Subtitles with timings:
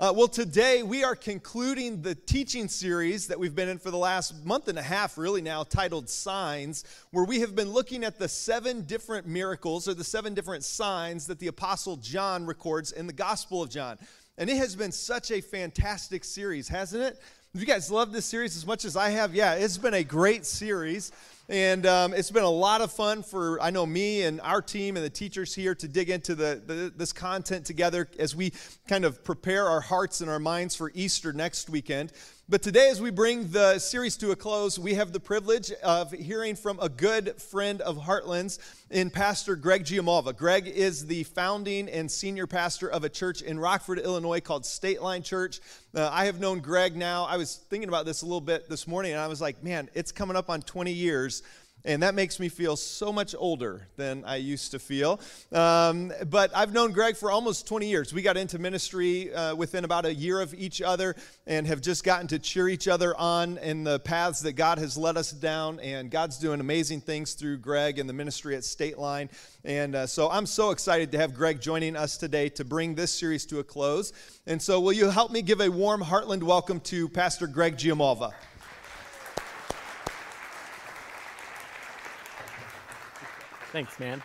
[0.00, 3.98] Uh, well, today we are concluding the teaching series that we've been in for the
[3.98, 8.16] last month and a half, really now, titled Signs, where we have been looking at
[8.16, 13.08] the seven different miracles or the seven different signs that the Apostle John records in
[13.08, 13.98] the Gospel of John.
[14.36, 17.20] And it has been such a fantastic series, hasn't it?
[17.52, 20.04] If you guys love this series as much as I have, yeah, it's been a
[20.04, 21.10] great series.
[21.50, 24.96] And um, it's been a lot of fun for, I know, me and our team
[24.96, 28.52] and the teachers here to dig into the, the, this content together as we
[28.86, 32.12] kind of prepare our hearts and our minds for Easter next weekend.
[32.50, 36.12] But today, as we bring the series to a close, we have the privilege of
[36.12, 38.58] hearing from a good friend of Heartland's
[38.88, 40.34] in Pastor Greg Giammalva.
[40.34, 45.02] Greg is the founding and senior pastor of a church in Rockford, Illinois called State
[45.02, 45.60] Line Church.
[45.94, 48.88] Uh, I have known Greg now, I was thinking about this a little bit this
[48.88, 51.42] morning, and I was like, man, it's coming up on 20 years
[51.84, 55.20] and that makes me feel so much older than I used to feel.
[55.52, 58.12] Um, but I've known Greg for almost 20 years.
[58.12, 61.14] We got into ministry uh, within about a year of each other
[61.46, 64.98] and have just gotten to cheer each other on in the paths that God has
[64.98, 65.78] led us down.
[65.80, 69.30] And God's doing amazing things through Greg and the ministry at State Line.
[69.64, 73.12] And uh, so I'm so excited to have Greg joining us today to bring this
[73.12, 74.12] series to a close.
[74.46, 78.32] And so, will you help me give a warm Heartland welcome to Pastor Greg Giammalva?
[83.70, 84.22] Thanks, man.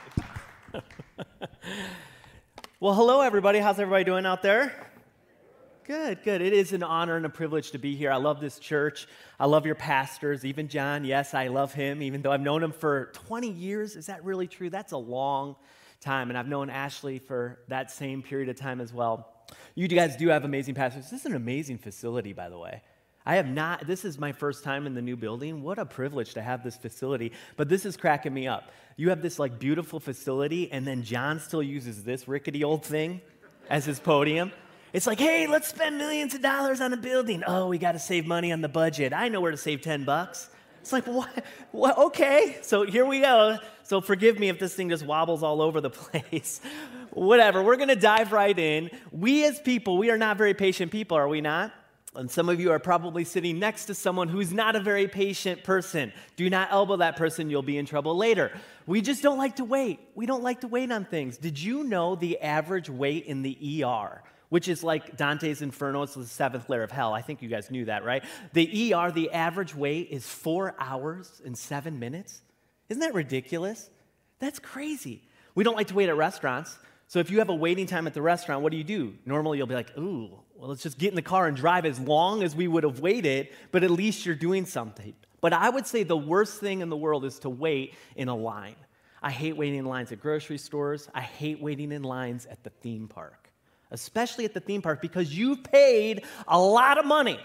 [2.80, 3.60] well, hello, everybody.
[3.60, 4.74] How's everybody doing out there?
[5.86, 6.42] Good, good.
[6.42, 8.10] It is an honor and a privilege to be here.
[8.10, 9.06] I love this church.
[9.38, 11.04] I love your pastors, even John.
[11.04, 13.98] Yes, I love him, even though I've known him for 20 years.
[13.98, 14.70] Is that really true?
[14.70, 15.58] That's a long
[16.00, 16.30] time.
[16.30, 19.30] And I've known Ashley for that same period of time as well.
[19.76, 21.10] You guys do have amazing pastors.
[21.10, 22.82] This is an amazing facility, by the way.
[23.26, 25.64] I have not, this is my first time in the new building.
[25.64, 27.32] What a privilege to have this facility.
[27.56, 28.72] But this is cracking me up.
[28.98, 33.22] You have this like beautiful facility, and then John still uses this rickety old thing
[33.70, 34.52] as his podium.
[34.92, 37.44] It's like, hey, let's spend millions of dollars on a building.
[37.48, 39.14] Oh, we got to save money on the budget.
[39.14, 40.50] I know where to save 10 bucks.
[40.82, 41.46] It's like, what?
[41.72, 41.98] what?
[41.98, 43.58] Okay, so here we go.
[43.84, 46.60] So forgive me if this thing just wobbles all over the place.
[47.12, 48.92] Whatever, we're gonna dive right in.
[49.12, 51.72] We as people, we are not very patient people, are we not?
[52.16, 55.64] And some of you are probably sitting next to someone who's not a very patient
[55.64, 56.14] person.
[56.36, 58.52] Do not elbow that person, you'll be in trouble later.
[58.86, 60.00] We just don't like to wait.
[60.14, 61.38] We don't like to wait on things.
[61.38, 66.14] Did you know the average wait in the ER, which is like Dante's Inferno, it's
[66.14, 67.14] the seventh layer of hell?
[67.14, 68.24] I think you guys knew that, right?
[68.54, 72.42] The ER, the average wait is four hours and seven minutes.
[72.90, 73.90] Isn't that ridiculous?
[74.38, 75.24] That's crazy.
[75.56, 76.78] We don't like to wait at restaurants.
[77.08, 79.16] So if you have a waiting time at the restaurant, what do you do?
[79.26, 82.00] Normally you'll be like, ooh, well, let's just get in the car and drive as
[82.00, 85.14] long as we would have waited, but at least you're doing something.
[85.42, 88.36] But I would say the worst thing in the world is to wait in a
[88.38, 88.78] line.
[89.22, 91.10] I hate waiting in lines at grocery stores.
[91.14, 93.52] I hate waiting in lines at the theme park,
[93.92, 97.42] especially at the theme park because you've paid a lot of money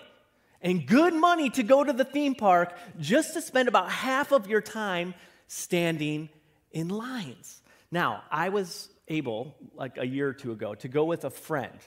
[0.63, 4.47] and good money to go to the theme park just to spend about half of
[4.47, 5.13] your time
[5.49, 6.29] standing
[6.71, 7.63] in lines.
[7.91, 11.81] Now, I was able, like a year or two ago, to go with a friend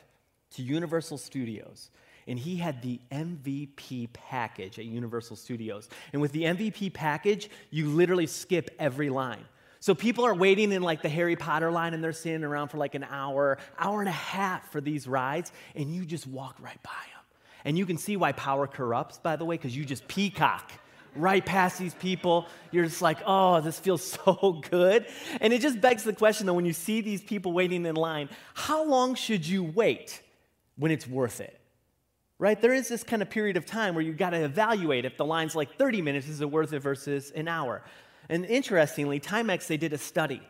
[0.56, 1.90] to Universal Studios.
[2.28, 5.90] And he had the MVP package at Universal Studios.
[6.14, 9.44] And with the MVP package, you literally skip every line.
[9.80, 12.78] So people are waiting in like the Harry Potter line and they're standing around for
[12.78, 16.82] like an hour, hour and a half for these rides, and you just walk right
[16.84, 17.24] by them.
[17.66, 20.72] And you can see why power corrupts, by the way, because you just peacock
[21.16, 22.46] right past these people.
[22.72, 25.08] You're just like, oh, this feels so good.
[25.40, 28.30] And it just begs the question, though, when you see these people waiting in line,
[28.54, 30.22] how long should you wait?
[30.76, 31.58] When it's worth it.
[32.40, 32.60] Right?
[32.60, 35.26] There is this kind of period of time where you've got to evaluate if the
[35.26, 37.84] line's like 30 minutes, is it worth it versus an hour?
[38.30, 40.42] And interestingly, Timex, they did a study.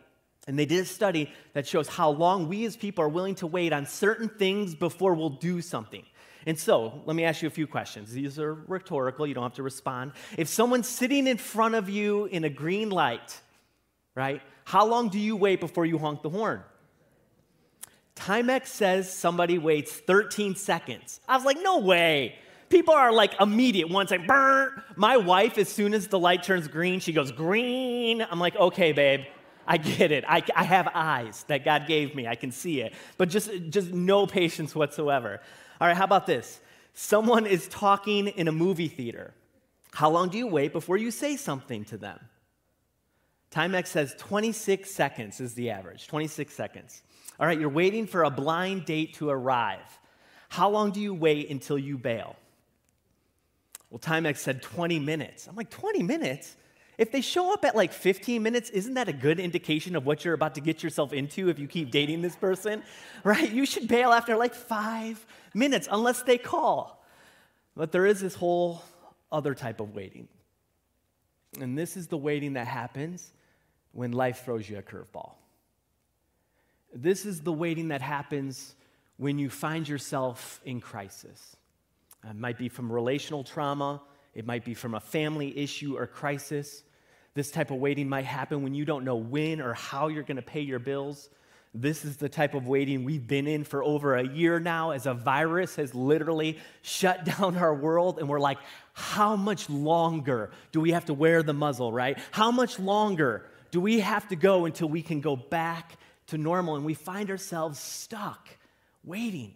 [0.46, 3.46] And they did a study that shows how long we as people are willing to
[3.46, 6.04] wait on certain things before we'll do something.
[6.46, 8.12] And so, let me ask you a few questions.
[8.12, 10.12] These are rhetorical, you don't have to respond.
[10.36, 13.40] If someone's sitting in front of you in a green light,
[14.16, 16.62] right, how long do you wait before you honk the horn?
[18.16, 21.20] Timex says somebody waits 13 seconds.
[21.28, 22.36] I was like, no way.
[22.68, 23.90] People are like immediate.
[23.90, 24.82] Once like, burn.
[24.96, 28.24] My wife, as soon as the light turns green, she goes, green.
[28.30, 29.22] I'm like, okay, babe.
[29.66, 30.24] I get it.
[30.26, 32.26] I, I have eyes that God gave me.
[32.26, 32.94] I can see it.
[33.16, 35.40] But just, just no patience whatsoever.
[35.80, 36.60] All right, how about this?
[36.94, 39.34] Someone is talking in a movie theater.
[39.92, 42.18] How long do you wait before you say something to them?
[43.50, 46.08] Timex says 26 seconds is the average.
[46.08, 47.02] 26 seconds.
[47.40, 49.98] All right, you're waiting for a blind date to arrive.
[50.48, 52.36] How long do you wait until you bail?
[53.90, 55.46] Well, Timex said 20 minutes.
[55.46, 56.56] I'm like, 20 minutes?
[56.98, 60.24] If they show up at like 15 minutes, isn't that a good indication of what
[60.24, 62.82] you're about to get yourself into if you keep dating this person?
[63.24, 63.50] Right?
[63.50, 65.24] You should bail after like five
[65.54, 67.04] minutes unless they call.
[67.76, 68.82] But there is this whole
[69.30, 70.28] other type of waiting.
[71.60, 73.32] And this is the waiting that happens
[73.92, 75.32] when life throws you a curveball.
[76.94, 78.74] This is the waiting that happens
[79.16, 81.56] when you find yourself in crisis.
[82.24, 84.02] Uh, it might be from relational trauma,
[84.34, 86.82] it might be from a family issue or crisis.
[87.34, 90.36] This type of waiting might happen when you don't know when or how you're going
[90.36, 91.30] to pay your bills.
[91.74, 95.06] This is the type of waiting we've been in for over a year now as
[95.06, 98.18] a virus has literally shut down our world.
[98.18, 98.58] And we're like,
[98.92, 102.18] how much longer do we have to wear the muzzle, right?
[102.30, 105.96] How much longer do we have to go until we can go back
[106.28, 106.76] to normal?
[106.76, 108.48] And we find ourselves stuck,
[109.04, 109.54] waiting.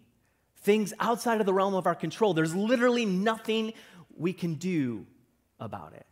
[0.57, 2.35] Things outside of the realm of our control.
[2.35, 3.73] There's literally nothing
[4.17, 5.07] we can do
[5.61, 6.07] about it.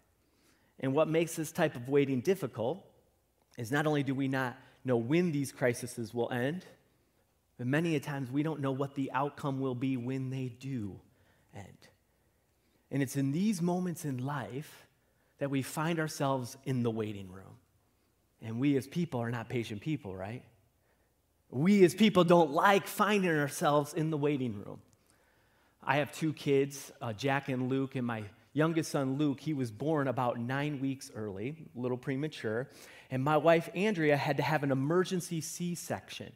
[0.80, 2.84] And what makes this type of waiting difficult
[3.56, 6.64] is not only do we not know when these crises will end,
[7.56, 11.00] but many a times we don't know what the outcome will be when they do
[11.54, 11.88] end.
[12.90, 14.86] And it's in these moments in life
[15.38, 17.56] that we find ourselves in the waiting room.
[18.44, 20.42] And we as people are not patient people, right?
[21.50, 24.80] We as people don't like finding ourselves in the waiting room.
[25.82, 29.70] I have two kids, uh, Jack and Luke, and my youngest son, Luke, he was
[29.70, 32.68] born about nine weeks early, a little premature.
[33.10, 36.32] And my wife, Andrea, had to have an emergency C section.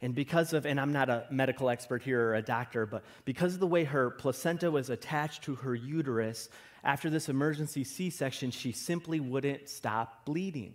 [0.00, 3.54] And because of, and I'm not a medical expert here or a doctor, but because
[3.54, 6.48] of the way her placenta was attached to her uterus,
[6.82, 10.74] after this emergency C section, she simply wouldn't stop bleeding.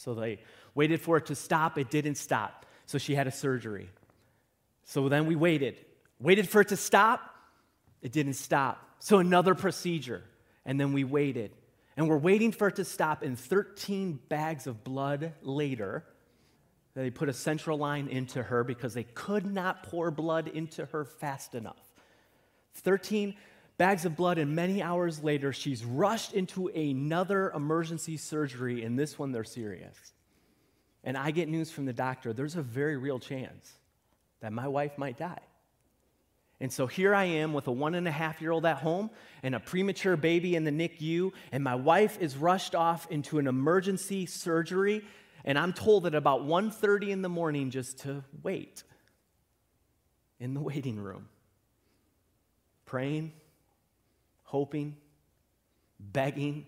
[0.00, 0.38] So they
[0.74, 2.64] waited for it to stop, it didn't stop.
[2.86, 3.90] So she had a surgery.
[4.84, 5.76] So then we waited,
[6.18, 7.20] waited for it to stop,
[8.00, 8.82] it didn't stop.
[8.98, 10.22] So another procedure.
[10.64, 11.52] And then we waited.
[11.98, 13.22] And we're waiting for it to stop.
[13.22, 16.06] And 13 bags of blood later,
[16.94, 21.04] they put a central line into her because they could not pour blood into her
[21.04, 21.92] fast enough.
[22.72, 23.34] 13
[23.80, 29.18] bags of blood, and many hours later, she's rushed into another emergency surgery, and this
[29.18, 29.96] one they're serious.
[31.02, 33.72] And I get news from the doctor there's a very real chance
[34.40, 35.40] that my wife might die.
[36.60, 39.08] And so here I am with a one and a half year old at home
[39.42, 43.46] and a premature baby in the NICU, and my wife is rushed off into an
[43.46, 45.02] emergency surgery,
[45.42, 48.84] and I'm told at about 1:30 in the morning just to wait
[50.38, 51.30] in the waiting room.
[52.84, 53.32] Praying,
[54.50, 54.96] hoping,
[56.00, 56.66] begging,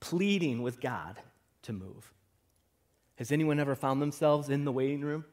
[0.00, 1.18] pleading with God
[1.62, 2.14] to move.
[3.16, 5.26] Has anyone ever found themselves in the waiting room?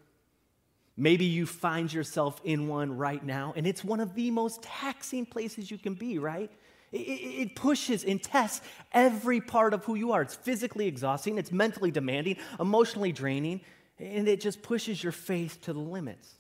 [0.97, 5.25] Maybe you find yourself in one right now, and it's one of the most taxing
[5.25, 6.51] places you can be, right?
[6.91, 8.59] It, pushes and tests
[8.91, 10.21] every part of who you are.
[10.21, 13.61] It's physically exhausting, it's mentally demanding, emotionally draining,
[13.97, 16.35] and it just pushes your faith to the limits.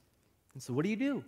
[0.53, 1.23] And so, what do you do?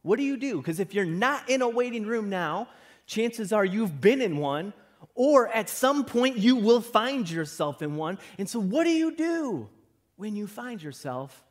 [0.00, 0.56] What do you do?
[0.56, 2.68] Because if you're not in a waiting room now,
[3.06, 4.72] chances are you've been in one,
[5.14, 8.18] or at some point you will find yourself in one.
[8.38, 9.68] And so, what do you do
[10.16, 11.44] when you find yourself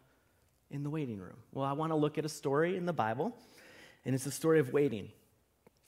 [0.69, 1.37] in the waiting room?
[1.51, 3.35] Well, I want to look at a story in the Bible,
[4.05, 5.09] and it's a story of waiting.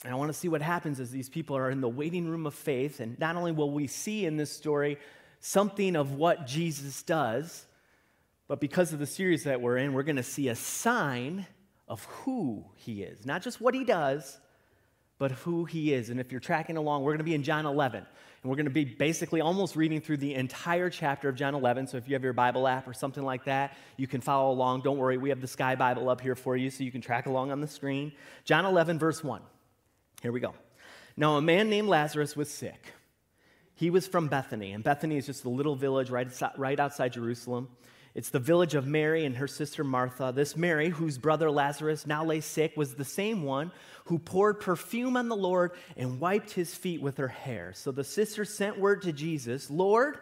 [0.04, 2.46] And I want to see what happens as these people are in the waiting room
[2.46, 3.00] of faith.
[3.00, 4.98] And not only will we see in this story
[5.40, 7.66] something of what Jesus does,
[8.48, 11.48] but because of the series that we're in, we're going to see a sign
[11.88, 13.26] of who he is.
[13.26, 14.40] Not just what he does,
[15.18, 16.10] but who he is.
[16.10, 18.00] And if you're tracking along, we're going to be in John 11.
[18.00, 21.88] And we're going to be basically almost reading through the entire chapter of John 11.
[21.88, 24.82] So if you have your Bible app or something like that, you can follow along.
[24.82, 27.26] Don't worry, we have the Sky Bible up here for you so you can track
[27.26, 28.12] along on the screen.
[28.44, 29.42] John 11, verse 1.
[30.22, 30.54] Here we go.
[31.18, 32.94] Now, a man named Lazarus was sick.
[33.74, 37.70] He was from Bethany, and Bethany is just a little village right, right outside Jerusalem.
[38.16, 40.32] It's the village of Mary and her sister Martha.
[40.34, 43.74] This Mary, whose brother Lazarus now lay sick, was the same one
[44.06, 47.74] who poured perfume on the Lord and wiped his feet with her hair.
[47.76, 50.18] So the sister sent word to Jesus Lord,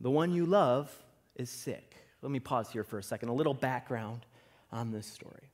[0.00, 0.94] the one you love
[1.34, 1.96] is sick.
[2.20, 3.30] Let me pause here for a second.
[3.30, 4.26] A little background
[4.70, 5.48] on this story.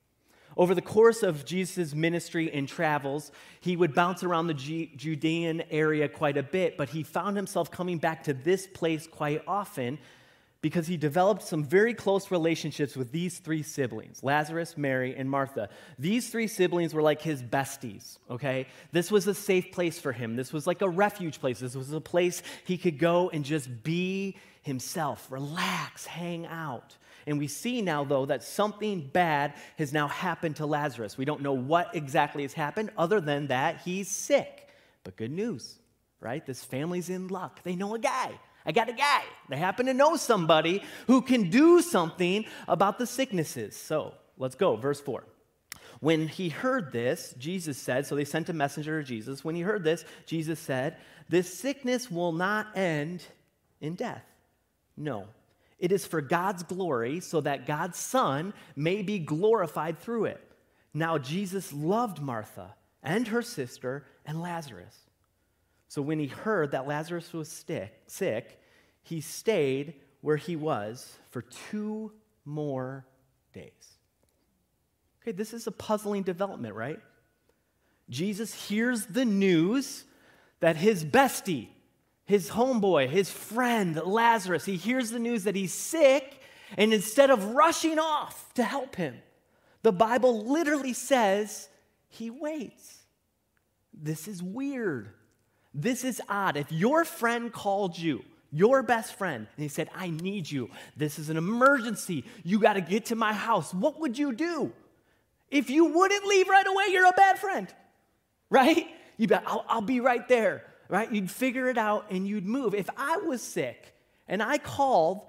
[0.56, 3.30] Over the course of Jesus' ministry and travels,
[3.60, 7.98] he would bounce around the Judean area quite a bit, but he found himself coming
[7.98, 9.98] back to this place quite often
[10.60, 15.68] because he developed some very close relationships with these three siblings Lazarus, Mary, and Martha.
[15.98, 18.66] These three siblings were like his besties, okay?
[18.92, 20.36] This was a safe place for him.
[20.36, 21.60] This was like a refuge place.
[21.60, 26.96] This was a place he could go and just be himself, relax, hang out.
[27.26, 31.18] And we see now, though, that something bad has now happened to Lazarus.
[31.18, 34.68] We don't know what exactly has happened, other than that he's sick.
[35.04, 35.78] But good news
[36.20, 36.44] right?
[36.44, 37.62] This family's in luck.
[37.62, 38.32] They know a guy.
[38.68, 39.22] I got a guy.
[39.48, 43.74] They happen to know somebody who can do something about the sicknesses.
[43.74, 44.76] So let's go.
[44.76, 45.24] Verse 4.
[46.00, 49.42] When he heard this, Jesus said, so they sent a messenger to Jesus.
[49.42, 50.98] When he heard this, Jesus said,
[51.30, 53.24] This sickness will not end
[53.80, 54.22] in death.
[54.98, 55.28] No,
[55.78, 60.44] it is for God's glory, so that God's Son may be glorified through it.
[60.92, 65.07] Now, Jesus loved Martha and her sister and Lazarus.
[65.88, 68.60] So when he heard that Lazarus was sick, sick,
[69.02, 72.12] he stayed where he was for two
[72.44, 73.06] more
[73.52, 73.98] days.
[75.22, 77.00] Okay, this is a puzzling development, right?
[78.10, 80.04] Jesus hears the news
[80.60, 81.68] that his bestie,
[82.24, 86.40] his homeboy, his friend, Lazarus, he hears the news that he's sick,
[86.76, 89.16] and instead of rushing off to help him,
[89.82, 91.68] the Bible literally says
[92.08, 93.04] he waits.
[93.92, 95.10] This is weird.
[95.78, 96.56] This is odd.
[96.56, 101.20] If your friend called you, your best friend, and he said, I need you, this
[101.20, 104.72] is an emergency, you got to get to my house, what would you do?
[105.50, 107.72] If you wouldn't leave right away, you're a bad friend,
[108.50, 108.88] right?
[109.18, 111.10] You'd be, I'll, I'll be right there, right?
[111.12, 112.74] You'd figure it out and you'd move.
[112.74, 113.94] If I was sick
[114.26, 115.26] and I called,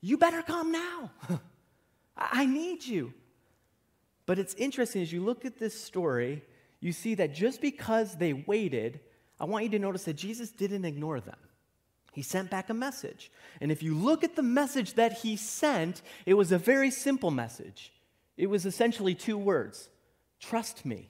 [0.00, 1.10] you better come now.
[2.16, 3.12] I need you.
[4.24, 6.42] But it's interesting as you look at this story,
[6.80, 9.00] you see that just because they waited,
[9.42, 11.36] I want you to notice that Jesus didn't ignore them.
[12.12, 13.32] He sent back a message.
[13.60, 17.32] And if you look at the message that he sent, it was a very simple
[17.32, 17.92] message.
[18.36, 19.88] It was essentially two words
[20.40, 21.08] trust me.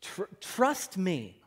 [0.00, 1.40] Tr- trust me.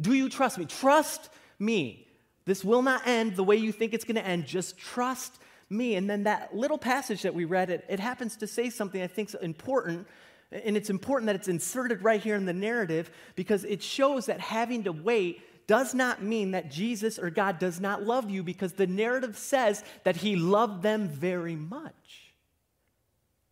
[0.00, 0.64] Do you trust me?
[0.64, 1.28] Trust
[1.58, 2.08] me.
[2.44, 4.46] This will not end the way you think it's going to end.
[4.46, 5.38] Just trust
[5.70, 5.94] me.
[5.94, 9.06] And then that little passage that we read, it, it happens to say something I
[9.06, 10.06] think is important.
[10.52, 14.40] And it's important that it's inserted right here in the narrative because it shows that
[14.40, 18.74] having to wait does not mean that Jesus or God does not love you because
[18.74, 22.34] the narrative says that he loved them very much.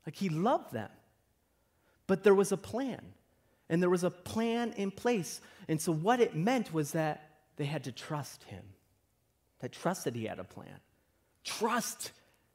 [0.07, 0.90] Like he loved them.
[2.07, 3.00] But there was a plan,
[3.69, 5.40] and there was a plan in place.
[5.69, 8.64] And so what it meant was that they had to trust him,
[9.61, 10.80] that trust that he had a plan,
[11.45, 12.11] trust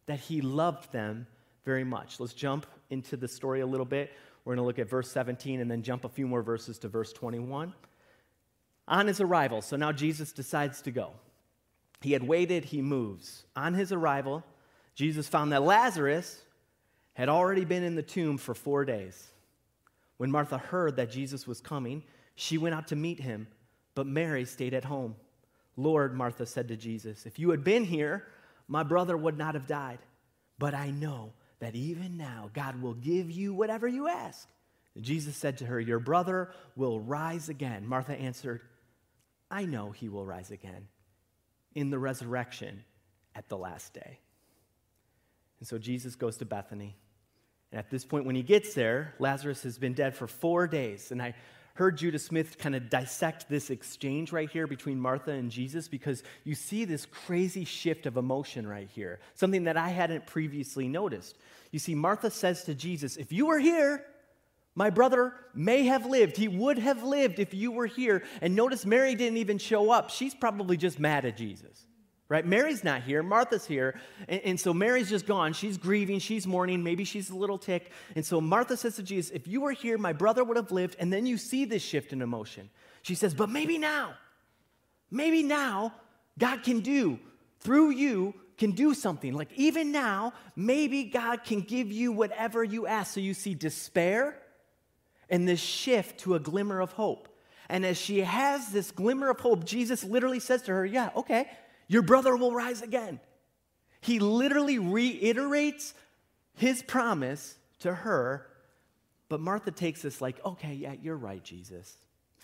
[0.08, 1.26] that he loved them
[1.64, 2.20] very much.
[2.20, 4.12] Let's jump into the story a little bit.
[4.46, 6.88] We're going to look at verse 17 and then jump a few more verses to
[6.88, 7.74] verse 21.
[8.88, 11.12] On his arrival, so now Jesus decides to go.
[12.02, 13.46] He had waited, he moves.
[13.56, 14.44] On his arrival,
[14.94, 16.44] Jesus found that Lazarus
[17.14, 19.32] had already been in the tomb for four days.
[20.18, 22.04] When Martha heard that Jesus was coming,
[22.36, 23.48] she went out to meet him,
[23.96, 25.16] but Mary stayed at home.
[25.78, 28.28] Lord, Martha said to Jesus, if you had been here,
[28.68, 30.00] my brother would not have died.
[30.58, 31.34] But I know
[31.66, 34.48] that even now God will give you whatever you ask.
[34.94, 37.88] And Jesus said to her, Your brother will rise again.
[37.88, 38.62] Martha answered,
[39.50, 40.88] I know he will rise again
[41.74, 42.84] in the resurrection
[43.34, 44.20] at the last day.
[45.60, 46.96] And so Jesus goes to Bethany.
[47.72, 51.12] And at this point, when he gets there, Lazarus has been dead for four days.
[51.12, 51.34] And I
[51.76, 56.24] heard Judah Smith kind of dissect this exchange right here between Martha and Jesus because
[56.44, 61.38] you see this crazy shift of emotion right here, something that I hadn't previously noticed.
[61.72, 64.06] You see, Martha says to Jesus, If you were here,
[64.74, 66.38] my brother may have lived.
[66.38, 68.24] He would have lived if you were here.
[68.42, 70.10] And notice Mary didn't even show up.
[70.10, 71.86] She's probably just mad at Jesus
[72.28, 72.46] right?
[72.46, 74.00] Mary's not here, Martha's here.
[74.28, 75.54] And, and, so Mary's just gone.
[75.54, 77.92] She's grieving, she's mourning, maybe she's a little ticked.
[78.16, 80.96] And so Martha says to Jesus, If you were here, my brother would have lived.
[81.00, 82.70] And then you see this shift in emotion.
[83.02, 84.16] She says, But maybe now,
[85.12, 85.94] maybe now,
[86.38, 87.20] God can do
[87.60, 88.34] through you.
[88.58, 89.34] Can do something.
[89.34, 93.14] Like even now, maybe God can give you whatever you ask.
[93.14, 94.40] So you see despair
[95.30, 97.28] and this shift to a glimmer of hope.
[97.68, 101.50] And as she has this glimmer of hope, Jesus literally says to her, Yeah, okay,
[101.88, 103.20] your brother will rise again.
[104.02, 105.94] He literally reiterates
[106.56, 108.48] his promise to her,
[109.30, 111.98] but Martha takes this like, okay, yeah, you're right, Jesus.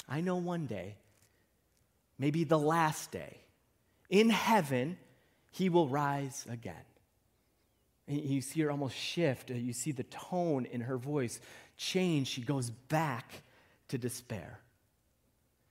[0.09, 0.95] I know one day,
[2.17, 3.37] maybe the last day,
[4.09, 4.97] in heaven,
[5.51, 6.73] he will rise again.
[8.07, 9.51] And you see her almost shift.
[9.51, 11.39] Uh, you see the tone in her voice
[11.77, 12.27] change.
[12.27, 13.43] She goes back
[13.87, 14.59] to despair.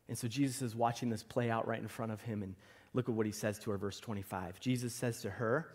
[0.09, 2.43] And so Jesus is watching this play out right in front of him.
[2.43, 2.55] And
[2.93, 4.61] Look at what he says to her, verse 25.
[4.61, 5.69] Jesus says to her,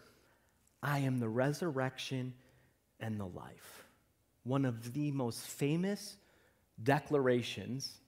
[0.84, 2.34] I am the resurrection
[3.00, 3.86] and the life.
[4.44, 6.18] One of the most famous
[6.84, 8.00] declarations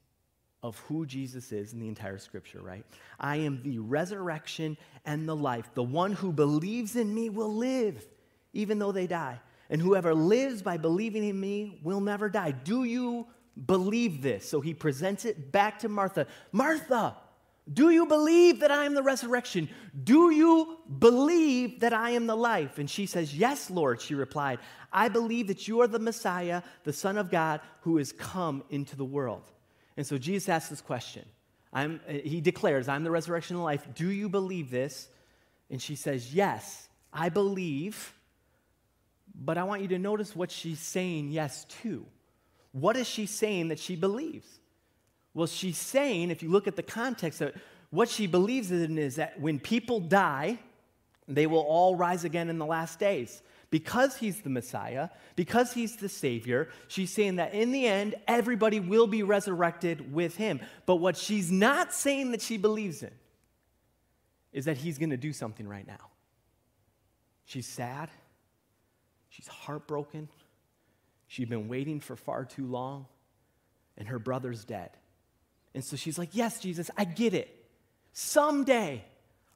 [0.64, 2.86] of who Jesus is in the entire scripture, right?
[3.20, 5.70] I am the resurrection and the life.
[5.74, 8.06] The one who believes in me will live,
[8.54, 9.40] even though they die.
[9.70, 12.52] And whoever lives by believing in me will never die.
[12.52, 13.28] Do you
[13.66, 14.50] believe this?
[14.50, 16.28] So he presents it back to Martha.
[16.52, 17.16] Martha,
[17.72, 19.68] Do you believe that I am the resurrection?
[20.04, 22.78] Do you believe that I am the life?
[22.78, 24.60] And she says, Yes, Lord, she replied.
[24.92, 28.96] I believe that you are the Messiah, the Son of God, who has come into
[28.96, 29.52] the world.
[29.98, 31.26] And so Jesus asks this question.
[31.74, 33.86] I'm, he declares, I'm the resurrection and life.
[33.94, 35.10] Do you believe this?
[35.70, 38.14] And she says, Yes, I believe.
[39.40, 42.06] But I want you to notice what she's saying yes to.
[42.72, 44.48] What is she saying that she believes?
[45.38, 47.54] Well, she's saying, if you look at the context, that
[47.92, 50.58] what she believes in is that when people die,
[51.28, 53.44] they will all rise again in the last days.
[53.70, 58.80] Because he's the Messiah, because he's the Savior, she's saying that in the end, everybody
[58.80, 60.60] will be resurrected with him.
[60.88, 63.12] But what she's not saying that she believes in
[64.54, 66.10] is that he's going to do something right now.
[67.46, 68.10] She's sad.
[69.30, 70.30] She's heartbroken.
[71.28, 73.06] She's been waiting for far too long,
[74.00, 74.90] and her brother's dead.
[75.78, 77.56] And so she's like, Yes, Jesus, I get it.
[78.12, 79.06] Someday,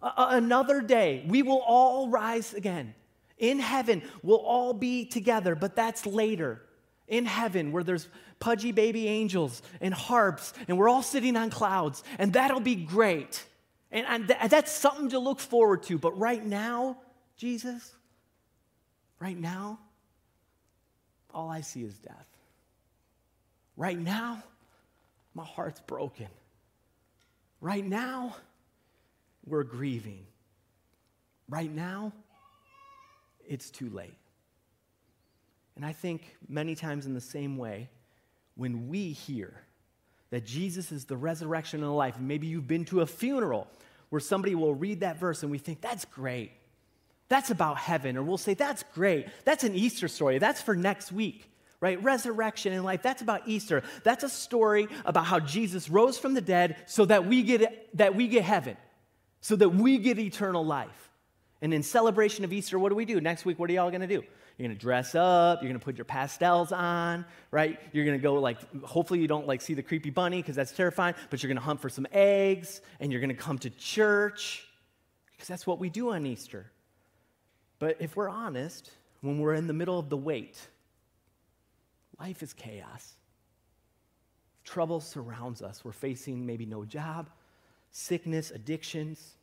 [0.04, 2.94] another day, we will all rise again.
[3.40, 6.62] In heaven, we'll all be together, but that's later.
[7.08, 8.08] In heaven, where there's
[8.40, 13.44] pudgy baby angels and harps, and we're all sitting on clouds, and that'll be great.
[13.92, 15.98] And, and th- that's something to look forward to.
[15.98, 16.98] But right now,
[17.36, 17.96] Jesus,
[19.20, 19.80] right now,
[21.34, 22.28] all I see is death.
[23.76, 24.44] Right now,
[25.34, 26.28] my heart's broken.
[27.60, 28.36] Right now,
[29.46, 30.26] we're grieving.
[31.50, 32.14] Right now,
[33.48, 34.14] it's too late.
[35.76, 37.90] And I think many times in the same way,
[38.56, 39.54] when we hear
[40.30, 43.68] that Jesus is the resurrection and the life, maybe you've been to a funeral
[44.10, 46.52] where somebody will read that verse and we think, that's great.
[47.30, 48.18] That's about heaven.
[48.18, 49.28] Or we'll say, that's great.
[49.46, 50.38] That's an Easter story.
[50.38, 51.51] That's for next week
[51.82, 52.02] right?
[52.02, 53.02] Resurrection and life.
[53.02, 53.84] That's about Easter.
[54.04, 58.16] That's a story about how Jesus rose from the dead so that we get that
[58.16, 58.78] we get heaven,
[59.42, 61.10] so that we get eternal life.
[61.62, 63.20] And in celebration of Easter, what do we do?
[63.20, 64.24] Next week, what are y'all gonna do?
[64.58, 67.80] You're gonna dress up, you're gonna put your pastels on, right?
[67.94, 71.16] You're gonna go like, hopefully you don't like see the creepy bunny because that's terrifying,
[71.30, 74.68] but you're gonna hunt for some eggs and you're gonna come to church
[75.32, 76.72] because that's what we do on Easter.
[77.80, 78.92] But if we're honest,
[79.22, 80.60] when we're in the middle of the wait,
[82.22, 83.16] Life is chaos.
[84.64, 85.84] Trouble surrounds us.
[85.84, 87.32] We're facing maybe no job,
[87.90, 89.38] sickness, addictions.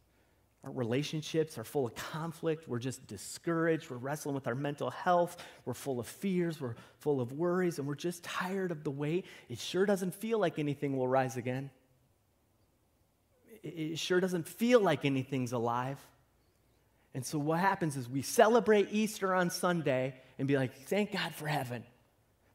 [0.63, 2.69] Our relationships are full of conflict.
[2.69, 3.91] We're just discouraged.
[3.91, 5.45] We're wrestling with our mental health.
[5.65, 6.61] We're full of fears.
[6.61, 7.81] We're full of worries.
[7.81, 9.27] And we're just tired of the wait.
[9.49, 11.71] It sure doesn't feel like anything will rise again.
[13.65, 15.99] It sure doesn't feel like anything's alive.
[17.13, 21.35] And so what happens is we celebrate Easter on Sunday and be like, thank God
[21.35, 21.83] for heaven.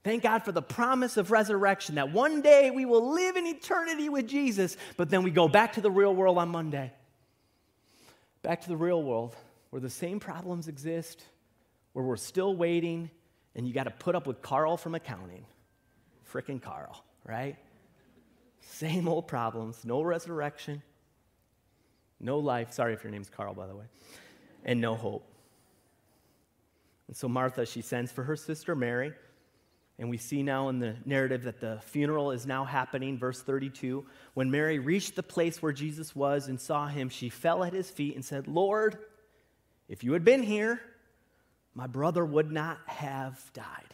[0.03, 4.09] Thank God for the promise of resurrection that one day we will live in eternity
[4.09, 6.91] with Jesus, but then we go back to the real world on Monday.
[8.41, 9.33] Back to the real world
[9.69, 11.23] where the same problems exist,
[11.93, 13.09] where we're still waiting,
[13.55, 15.45] and you got to put up with Carl from accounting.
[16.31, 17.55] Frickin' Carl, right?
[18.59, 20.81] Same old problems, no resurrection,
[22.19, 22.73] no life.
[22.73, 23.85] Sorry if your name's Carl, by the way,
[24.65, 25.25] and no hope.
[27.07, 29.13] And so Martha, she sends for her sister Mary
[29.99, 33.17] and we see now in the narrative that the funeral is now happening.
[33.17, 37.63] Verse 32 When Mary reached the place where Jesus was and saw him, she fell
[37.63, 38.97] at his feet and said, Lord,
[39.87, 40.81] if you had been here,
[41.75, 43.93] my brother would not have died.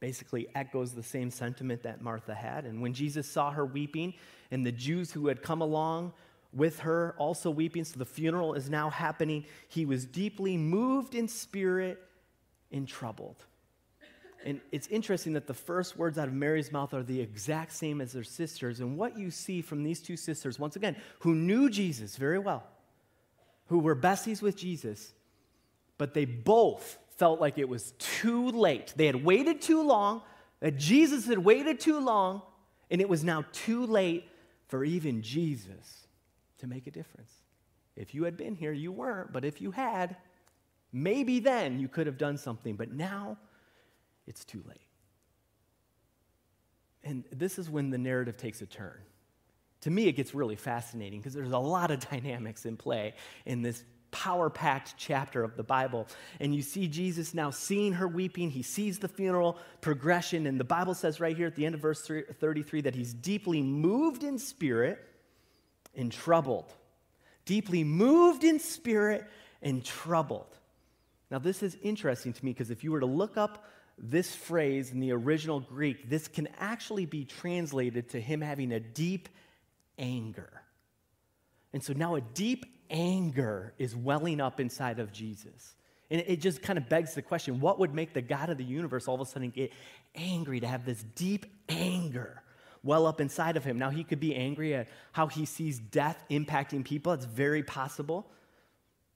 [0.00, 2.66] Basically, echoes the same sentiment that Martha had.
[2.66, 4.14] And when Jesus saw her weeping,
[4.50, 6.12] and the Jews who had come along
[6.52, 11.26] with her also weeping, so the funeral is now happening, he was deeply moved in
[11.26, 12.02] spirit
[12.70, 13.46] and troubled.
[14.44, 18.02] And it's interesting that the first words out of Mary's mouth are the exact same
[18.02, 18.80] as their sisters.
[18.80, 22.62] And what you see from these two sisters, once again, who knew Jesus very well,
[23.68, 25.14] who were besties with Jesus,
[25.96, 28.92] but they both felt like it was too late.
[28.96, 30.22] They had waited too long,
[30.60, 32.42] that Jesus had waited too long,
[32.90, 34.28] and it was now too late
[34.68, 36.06] for even Jesus
[36.58, 37.32] to make a difference.
[37.96, 40.16] If you had been here, you weren't, but if you had,
[40.92, 42.76] maybe then you could have done something.
[42.76, 43.38] But now,
[44.26, 44.78] it's too late.
[47.02, 49.00] And this is when the narrative takes a turn.
[49.82, 53.62] To me, it gets really fascinating because there's a lot of dynamics in play in
[53.62, 56.06] this power packed chapter of the Bible.
[56.40, 58.48] And you see Jesus now seeing her weeping.
[58.48, 60.46] He sees the funeral progression.
[60.46, 62.08] And the Bible says right here at the end of verse
[62.40, 65.04] 33 that he's deeply moved in spirit
[65.96, 66.72] and troubled.
[67.44, 69.26] Deeply moved in spirit
[69.60, 70.56] and troubled.
[71.30, 73.64] Now, this is interesting to me because if you were to look up
[73.98, 78.80] this phrase in the original Greek, this can actually be translated to him having a
[78.80, 79.28] deep
[79.98, 80.62] anger.
[81.72, 85.74] And so now a deep anger is welling up inside of Jesus.
[86.10, 88.64] And it just kind of begs the question what would make the God of the
[88.64, 89.72] universe all of a sudden get
[90.14, 92.42] angry to have this deep anger
[92.82, 93.78] well up inside of him?
[93.78, 97.12] Now, he could be angry at how he sees death impacting people.
[97.12, 98.30] It's very possible.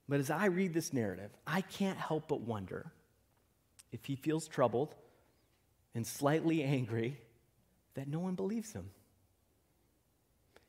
[0.07, 2.91] But as I read this narrative, I can't help but wonder
[3.91, 4.95] if he feels troubled
[5.95, 7.19] and slightly angry
[7.95, 8.89] that no one believes him.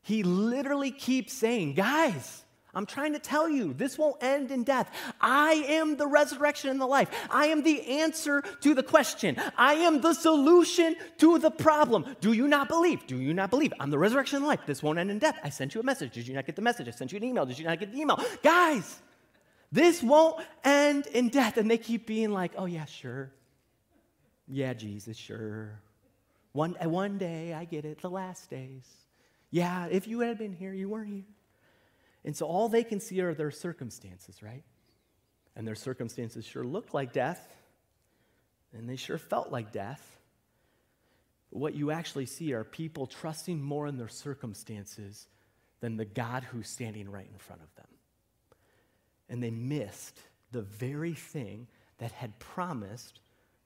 [0.03, 2.43] He literally keeps saying, Guys,
[2.75, 4.91] I'm trying to tell you, this won't end in death.
[5.21, 7.09] I am the resurrection and the life.
[7.29, 9.37] I am the answer to the question.
[9.57, 12.17] I am the solution to the problem.
[12.21, 13.07] Do you not believe?
[13.07, 13.73] Do you not believe?
[13.81, 14.61] I'm the resurrection and life.
[14.67, 15.39] This won't end in death.
[15.43, 16.13] I sent you a message.
[16.13, 16.87] Did you not get the message?
[16.87, 17.45] I sent you an email.
[17.45, 18.23] Did you not get the email?
[18.43, 19.01] Guys,
[19.73, 21.57] this won't end in death.
[21.57, 23.31] And they keep being like, oh, yeah, sure.
[24.49, 25.81] Yeah, Jesus, sure.
[26.53, 28.85] One, uh, one day, I get it, the last days.
[29.51, 31.25] Yeah, if you had been here, you weren't here.
[32.25, 34.65] And so all they can see are their circumstances, right?
[35.57, 37.57] And their circumstances sure looked like death,
[38.73, 40.19] and they sure felt like death.
[41.53, 45.29] But what you actually see are people trusting more in their circumstances
[45.81, 47.87] than the God who's standing right in front of them.
[49.31, 50.21] And they missed
[50.53, 53.21] the very thing that had promised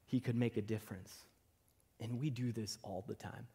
[0.07, 1.24] he could make a difference.
[2.00, 3.46] And we do this all the time.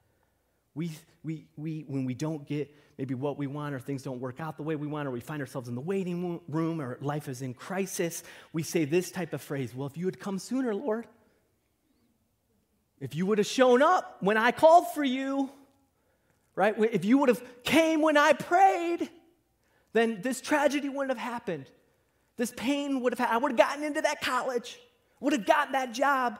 [0.76, 0.92] We,
[1.24, 4.58] we, we, when we don't get maybe what we want or things don't work out
[4.58, 7.42] the way we want or we find ourselves in the waiting room or life is
[7.42, 11.08] in crisis, we say this type of phrase Well, if you had come sooner, Lord,
[13.00, 15.50] if you would have shown up when I called for you,
[16.56, 16.76] right?
[16.92, 19.10] If you would have came when I prayed,
[19.94, 21.72] then this tragedy wouldn't have happened.
[22.40, 24.80] This pain would have I would have gotten into that college,
[25.20, 26.40] would have gotten that job,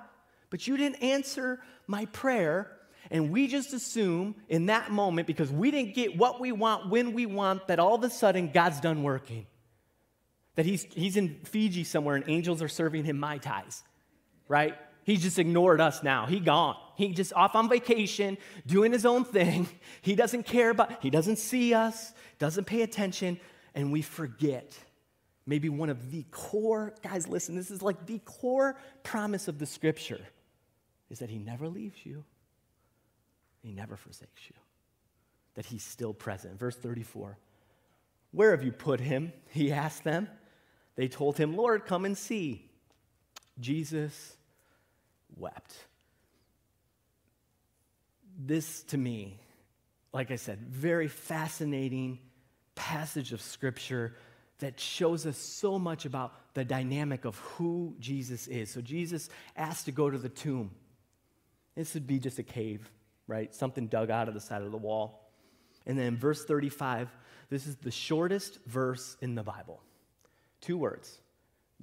[0.50, 2.72] but you didn't answer my prayer
[3.12, 7.14] and we just assume in that moment, because we didn't get what we want when
[7.14, 9.48] we want, that all of a sudden God's done working.
[10.56, 13.84] That he's, he's in Fiji somewhere and angels are serving him Mai Tais,
[14.48, 14.76] right?
[15.04, 16.28] He's just ignored us now.
[16.28, 16.78] He gone.
[16.96, 19.68] He just off on vacation, doing his own thing.
[20.02, 23.40] He doesn't care about, he doesn't see us, doesn't pay attention,
[23.76, 24.78] and we forget.
[25.50, 29.66] Maybe one of the core, guys, listen, this is like the core promise of the
[29.66, 30.22] scripture
[31.10, 32.24] is that he never leaves you.
[33.64, 34.56] He never forsakes you,
[35.56, 36.60] that He's still present.
[36.60, 37.40] Verse 34
[38.30, 39.34] Where have you put him?
[39.50, 40.30] He asked them.
[40.96, 42.70] They told him, Lord, come and see.
[43.60, 44.38] Jesus
[45.36, 45.74] wept.
[48.38, 49.40] This, to me,
[50.14, 52.20] like I said, very fascinating
[52.76, 54.14] passage of Scripture
[54.60, 58.70] that shows us so much about the dynamic of who Jesus is.
[58.70, 60.72] So, Jesus asked to go to the tomb.
[61.76, 62.90] This would be just a cave
[63.30, 63.54] right?
[63.54, 65.32] Something dug out of the side of the wall.
[65.86, 67.10] And then verse 35,
[67.50, 69.80] this is the shortest verse in the Bible.
[70.60, 71.20] Two words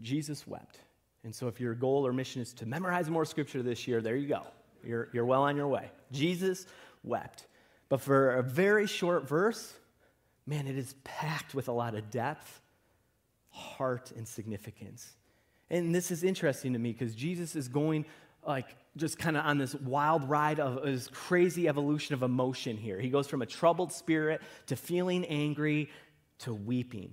[0.03, 0.81] Jesus wept.
[1.25, 4.17] And so, if your goal or mission is to memorize more scripture this year, there
[4.17, 4.43] you go.
[4.85, 5.91] You're, you're well on your way.
[6.13, 6.67] Jesus
[7.03, 7.47] wept.
[7.89, 9.73] But for a very short verse,
[10.47, 12.61] man, it is packed with a lot of depth,
[13.57, 15.15] heart, and significance.
[15.71, 18.05] And this is interesting to me because Jesus is going
[18.47, 23.01] like just kind of on this wild ride of this crazy evolution of emotion here.
[23.01, 25.91] He goes from a troubled spirit to feeling angry
[26.41, 27.13] to weeping.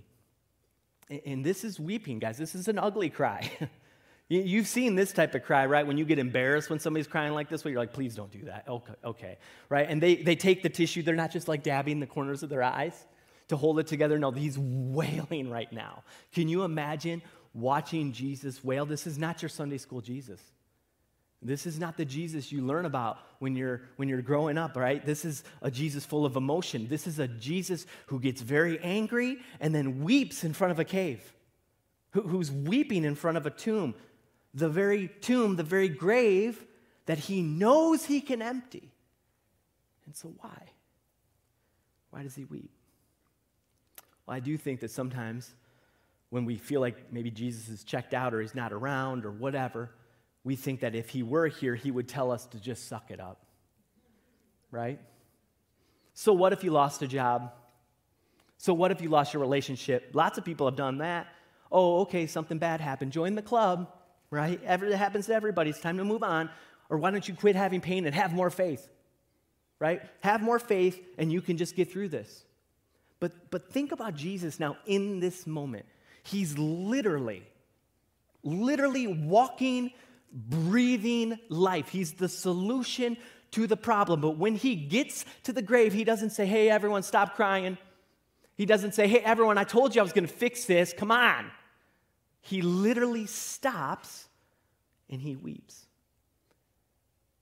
[1.26, 2.38] And this is weeping, guys.
[2.38, 3.50] This is an ugly cry.
[4.30, 5.86] You've seen this type of cry, right?
[5.86, 8.46] When you get embarrassed when somebody's crying like this, where you're like, please don't do
[8.46, 8.66] that.
[8.68, 9.38] Okay, okay.
[9.70, 9.88] Right?
[9.90, 12.64] And they, they take the tissue, they're not just like dabbing the corners of their
[12.64, 13.06] eyes
[13.54, 14.18] to hold it together.
[14.18, 16.04] No, he's wailing right now.
[16.34, 17.22] Can you imagine
[17.54, 18.86] watching Jesus wail?
[18.86, 20.42] This is not your Sunday school Jesus.
[21.40, 25.06] This is not the Jesus you learn about when you're, when you're growing up, right?
[25.06, 26.88] This is a Jesus full of emotion.
[26.88, 30.86] This is a Jesus who gets very angry and then weeps in front of a
[30.86, 31.22] cave,
[32.12, 33.94] who, who's weeping in front of a tomb,
[34.54, 36.66] the very tomb, the very grave
[37.06, 38.90] that he knows he can empty.
[40.06, 40.72] And so, why?
[42.10, 42.72] Why does he weep?
[44.26, 45.54] Well, I do think that sometimes
[46.30, 49.92] when we feel like maybe Jesus is checked out or he's not around or whatever,
[50.44, 53.20] we think that if he were here, he would tell us to just suck it
[53.20, 53.46] up.
[54.72, 55.00] Right?
[56.14, 57.52] So, what if you lost a job?
[58.58, 60.12] So, what if you lost your relationship?
[60.14, 61.28] Lots of people have done that.
[61.72, 63.12] Oh, okay, something bad happened.
[63.12, 63.92] Join the club,
[64.30, 64.60] right?
[64.64, 65.70] It happens to everybody.
[65.72, 66.50] It's time to move on.
[66.90, 68.88] Or why don't you quit having pain and have more faith?
[69.80, 70.02] Right?
[70.22, 72.46] Have more faith and you can just get through this.
[73.24, 75.86] But, but think about Jesus now in this moment.
[76.24, 77.48] He's literally,
[78.44, 79.92] literally walking
[80.34, 81.88] breathing life.
[81.88, 83.16] He's the solution
[83.52, 84.20] to the problem.
[84.20, 87.78] But when he gets to the grave, he doesn't say, Hey, everyone, stop crying.
[88.58, 90.92] He doesn't say, Hey, everyone, I told you I was going to fix this.
[90.92, 91.50] Come on.
[92.42, 94.28] He literally stops
[95.10, 95.86] and he weeps.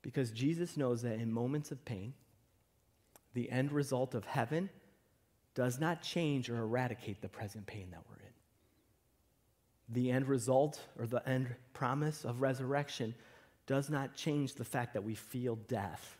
[0.03, 2.13] Because Jesus knows that in moments of pain,
[3.33, 4.69] the end result of heaven
[5.53, 8.33] does not change or eradicate the present pain that we're in.
[9.89, 13.13] The end result or the end promise of resurrection
[13.67, 16.17] does not change the fact that we feel death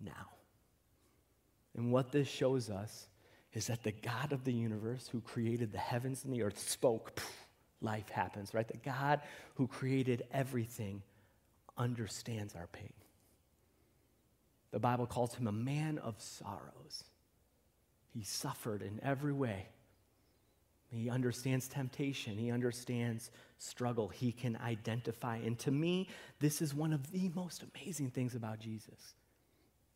[0.00, 0.28] now.
[1.76, 3.08] And what this shows us
[3.52, 7.20] is that the God of the universe who created the heavens and the earth spoke,
[7.80, 8.66] life happens, right?
[8.66, 9.20] The God
[9.54, 11.02] who created everything
[11.76, 12.92] understands our pain.
[14.70, 17.04] The Bible calls him a man of sorrows.
[18.12, 19.66] He suffered in every way.
[20.90, 22.36] He understands temptation.
[22.36, 24.08] He understands struggle.
[24.08, 25.36] He can identify.
[25.36, 29.14] And to me, this is one of the most amazing things about Jesus.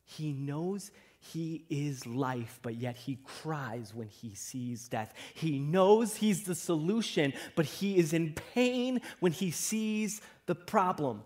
[0.06, 5.12] He knows he is life, but yet he cries when he sees death.
[5.34, 11.22] He knows he's the solution, but he is in pain when he sees the problem.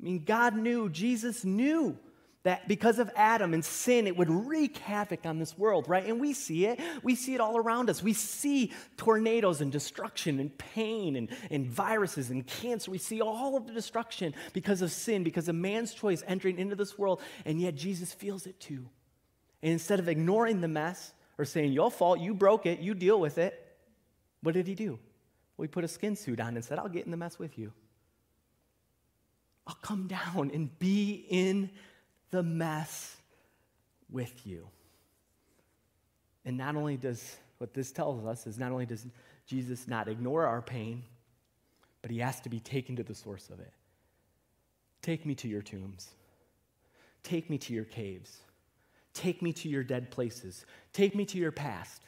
[0.00, 1.98] I mean, God knew, Jesus knew
[2.44, 6.04] that because of Adam and sin, it would wreak havoc on this world, right?
[6.04, 6.80] And we see it.
[7.02, 8.02] We see it all around us.
[8.02, 12.90] We see tornadoes and destruction and pain and, and viruses and cancer.
[12.90, 16.74] We see all of the destruction because of sin, because of man's choice entering into
[16.74, 17.20] this world.
[17.44, 18.88] And yet Jesus feels it too.
[19.62, 23.20] And instead of ignoring the mess or saying, Your fault, you broke it, you deal
[23.20, 23.76] with it,
[24.42, 24.98] what did he do?
[25.56, 27.56] Well, he put a skin suit on and said, I'll get in the mess with
[27.56, 27.72] you.
[29.64, 31.70] I'll come down and be in
[32.32, 33.16] the mess
[34.10, 34.66] with you.
[36.44, 39.06] And not only does what this tells us is not only does
[39.46, 41.04] Jesus not ignore our pain,
[42.00, 43.72] but he has to be taken to the source of it.
[45.02, 46.10] Take me to your tombs.
[47.22, 48.38] Take me to your caves.
[49.14, 50.64] Take me to your dead places.
[50.92, 52.02] Take me to your past.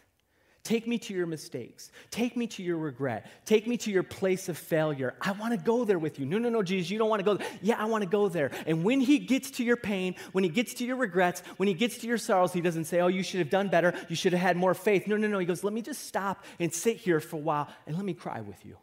[0.64, 1.90] Take me to your mistakes.
[2.10, 3.26] Take me to your regret.
[3.44, 5.14] Take me to your place of failure.
[5.20, 6.24] I want to go there with you.
[6.24, 7.46] No, no, no, Jesus, you don't want to go there.
[7.60, 8.50] Yeah, I want to go there.
[8.66, 11.74] And when he gets to your pain, when he gets to your regrets, when he
[11.74, 13.92] gets to your sorrows, he doesn't say, Oh, you should have done better.
[14.08, 15.06] You should have had more faith.
[15.06, 15.38] No, no, no.
[15.38, 18.14] He goes, Let me just stop and sit here for a while and let me
[18.14, 18.78] cry with you.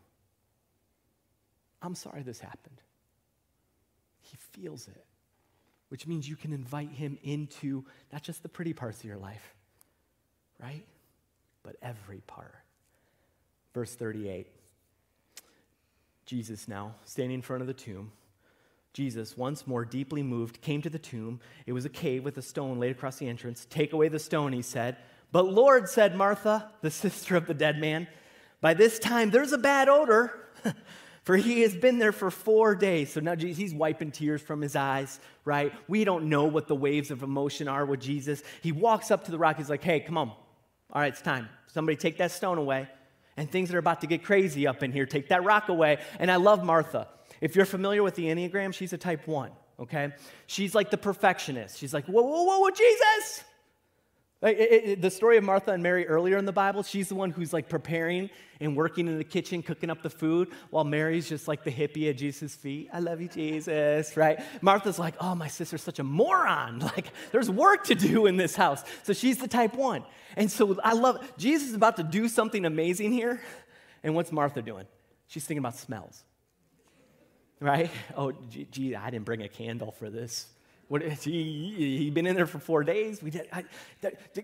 [1.82, 2.80] I'm sorry this happened.
[4.20, 5.04] He feels it,
[5.90, 9.56] which means you can invite him into not just the pretty parts of your life,
[10.62, 10.86] right?
[11.64, 12.56] But every part.
[13.74, 14.48] Verse 38
[16.26, 18.12] Jesus now, standing in front of the tomb,
[18.94, 21.40] Jesus, once more deeply moved, came to the tomb.
[21.66, 23.66] It was a cave with a stone laid across the entrance.
[23.70, 24.98] Take away the stone, he said.
[25.32, 28.08] But Lord, said Martha, the sister of the dead man,
[28.60, 30.34] by this time there's a bad odor,
[31.24, 33.14] for he has been there for four days.
[33.14, 35.74] So now Jesus, he's wiping tears from his eyes, right?
[35.88, 38.44] We don't know what the waves of emotion are with Jesus.
[38.62, 39.56] He walks up to the rock.
[39.58, 40.34] He's like, hey, come on,
[40.92, 41.50] all right, it's time.
[41.68, 42.88] Somebody take that stone away.
[43.38, 45.06] And things are about to get crazy up in here.
[45.06, 46.00] Take that rock away.
[46.20, 47.08] And I love Martha.
[47.40, 50.12] If you're familiar with the Enneagram, she's a type one, okay?
[50.48, 51.78] She's like the perfectionist.
[51.78, 53.44] She's like, whoa, whoa, whoa, whoa, Jesus!
[54.42, 57.16] It, it, it, the story of Martha and Mary earlier in the Bible, she's the
[57.16, 61.30] one who's like preparing and working in the kitchen, cooking up the food, while Mary's
[61.30, 62.90] just like the hippie at Jesus' feet.
[62.92, 64.40] I love you, Jesus, right?
[64.62, 66.80] Martha's like, oh, my sister's such a moron.
[66.92, 68.84] Like, there's work to do in this house.
[69.04, 70.04] So she's the type one.
[70.36, 73.40] And so I love, Jesus is about to do something amazing here.
[74.04, 74.86] And what's Martha doing?
[75.28, 76.24] She's thinking about smells,
[77.62, 77.90] right?
[78.18, 80.48] Oh, gee, I didn't bring a candle for this.
[80.92, 83.24] What, he, he been in there for four days.
[83.24, 83.64] We did, I,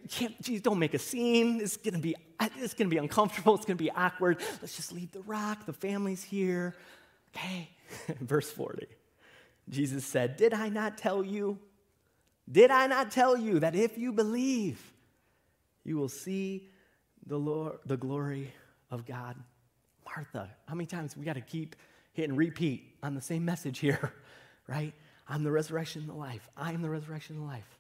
[0.08, 1.60] can't, geez, don't make a scene.
[1.60, 3.54] It's gonna be, it's gonna be uncomfortable.
[3.56, 4.40] It's gonna be awkward.
[4.62, 5.66] Let's just leave the rock.
[5.66, 6.74] The family's here.
[7.36, 7.70] Okay.
[8.22, 8.88] Verse 40.
[9.68, 11.60] Jesus said, Did I not tell you?
[12.50, 14.94] Did I not tell you that if you believe,
[15.84, 16.70] you will see
[17.26, 18.54] the, Lord, the glory
[18.90, 19.36] of God?
[20.06, 21.76] Martha, how many times we got to keep
[22.14, 24.14] hitting repeat on the same message here,
[24.68, 24.94] right?
[25.30, 26.48] I'm the resurrection and the life.
[26.56, 27.80] I am the resurrection and the life.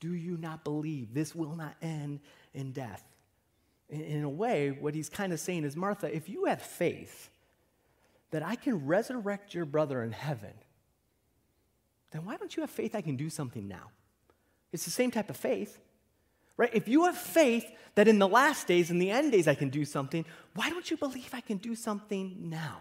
[0.00, 2.20] Do you not believe this will not end
[2.54, 3.02] in death?
[3.88, 7.30] In, in a way, what he's kind of saying is Martha, if you have faith
[8.30, 10.52] that I can resurrect your brother in heaven,
[12.10, 13.90] then why don't you have faith I can do something now?
[14.72, 15.78] It's the same type of faith,
[16.56, 16.70] right?
[16.72, 19.70] If you have faith that in the last days, in the end days, I can
[19.70, 22.78] do something, why don't you believe I can do something now?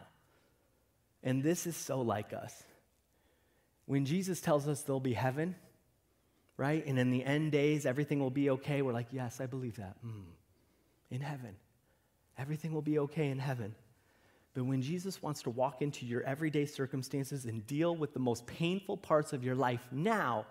[1.23, 2.63] And this is so like us
[3.87, 5.55] when Jesus tells us there'll be heaven,
[6.57, 6.85] right?
[6.85, 9.95] And in the end days, everything will be okay, we're like, yes, I believe that.
[10.05, 10.25] Mm.
[11.09, 11.55] In heaven.
[12.37, 13.73] Everything will be okay in heaven.
[14.53, 18.45] But when Jesus wants to walk into your everyday circumstances and deal with the most
[18.45, 20.45] painful parts of your life now,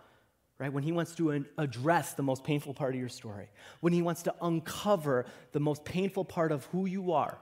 [0.59, 0.72] right?
[0.72, 3.49] When He wants to address the most painful part of your story,
[3.81, 7.37] when He wants to uncover the most painful part of who you are,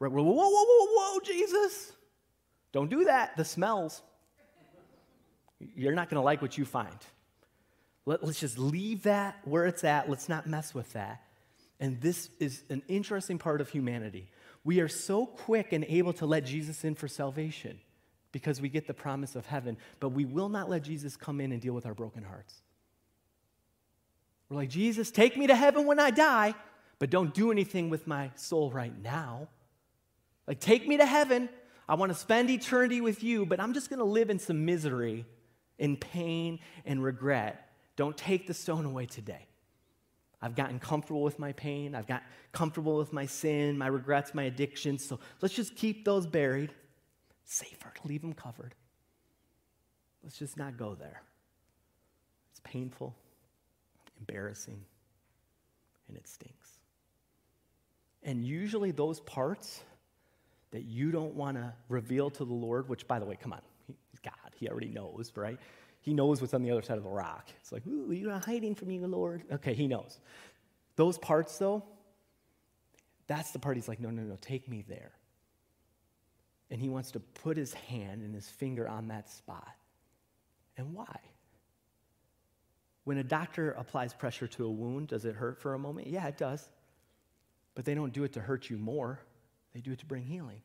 [0.00, 0.10] right?
[0.10, 1.92] Whoa, whoa, whoa, whoa, whoa, Jesus.
[2.72, 3.36] Don't do that.
[3.36, 4.02] The smells.
[5.58, 6.96] You're not going to like what you find.
[8.04, 10.08] Let, us just leave that where it's at.
[10.08, 11.22] Let's not mess with that.
[11.80, 14.28] And this is an interesting part of humanity.
[14.64, 17.78] We are so quick and able to let Jesus in for salvation
[18.32, 21.52] because we get the promise of heaven, but we will not let Jesus come in
[21.52, 22.54] and deal with our broken hearts.
[24.48, 26.54] We're like, Jesus, take me to heaven when I die,
[26.98, 29.48] but don't do anything with my soul right now.
[30.46, 31.48] Like, take me to heaven.
[31.88, 34.64] I want to spend eternity with you, but I'm just going to live in some
[34.64, 35.24] misery,
[35.78, 37.70] in pain, and regret.
[37.96, 39.46] Don't take the stone away today.
[40.40, 41.94] I've gotten comfortable with my pain.
[41.94, 45.04] I've got comfortable with my sin, my regrets, my addictions.
[45.04, 46.72] So let's just keep those buried
[47.46, 48.74] safer leave them covered.
[50.22, 51.22] Let's just not go there.
[52.50, 53.14] It's painful,
[54.18, 54.80] embarrassing,
[56.08, 56.70] and it stinks.
[58.22, 59.82] And usually, those parts
[60.72, 63.60] that you don't want to reveal to the Lord, which, by the way, come on,
[64.56, 65.58] he already knows, right?
[66.00, 67.48] He knows what's on the other side of the rock.
[67.60, 69.44] It's like, ooh, you're not hiding from me, Lord.
[69.52, 70.18] Okay, he knows.
[70.96, 71.84] Those parts, though,
[73.26, 75.12] that's the part he's like, no, no, no, take me there
[76.70, 79.74] and he wants to put his hand and his finger on that spot.
[80.76, 81.20] And why?
[83.04, 86.08] When a doctor applies pressure to a wound, does it hurt for a moment?
[86.08, 86.68] Yeah, it does.
[87.74, 89.20] But they don't do it to hurt you more,
[89.74, 90.62] they do it to bring healing.